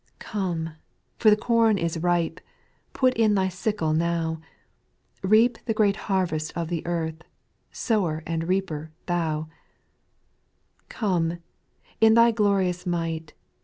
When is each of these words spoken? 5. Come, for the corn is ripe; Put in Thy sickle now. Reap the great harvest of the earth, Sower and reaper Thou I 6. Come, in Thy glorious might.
5. 0.13 0.13
Come, 0.17 0.69
for 1.19 1.29
the 1.29 1.35
corn 1.37 1.77
is 1.77 1.99
ripe; 1.99 2.39
Put 2.91 3.13
in 3.13 3.35
Thy 3.35 3.49
sickle 3.49 3.93
now. 3.93 4.41
Reap 5.21 5.63
the 5.65 5.75
great 5.75 5.95
harvest 6.09 6.57
of 6.57 6.69
the 6.69 6.83
earth, 6.87 7.21
Sower 7.71 8.23
and 8.25 8.45
reaper 8.47 8.89
Thou 9.05 9.41
I 9.41 9.45
6. 9.45 9.53
Come, 10.89 11.37
in 11.99 12.15
Thy 12.15 12.31
glorious 12.31 12.87
might. 12.87 13.33